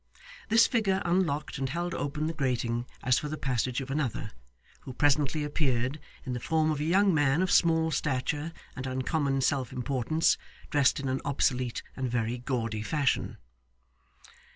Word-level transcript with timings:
This 0.49 0.65
figure 0.65 0.99
unlocked 1.05 1.59
and 1.59 1.69
held 1.69 1.93
open 1.93 2.25
the 2.25 2.33
grating 2.33 2.87
as 3.03 3.19
for 3.19 3.29
the 3.29 3.37
passage 3.37 3.81
of 3.81 3.91
another, 3.91 4.31
who 4.79 4.93
presently 4.93 5.43
appeared, 5.43 5.99
in 6.25 6.33
the 6.33 6.39
form 6.39 6.71
of 6.71 6.79
a 6.79 6.83
young 6.83 7.13
man 7.13 7.43
of 7.43 7.51
small 7.51 7.91
stature 7.91 8.51
and 8.75 8.87
uncommon 8.87 9.41
self 9.41 9.71
importance, 9.71 10.39
dressed 10.71 10.99
in 10.99 11.07
an 11.07 11.21
obsolete 11.23 11.83
and 11.95 12.09
very 12.09 12.39
gaudy 12.39 12.81
fashion. 12.81 13.37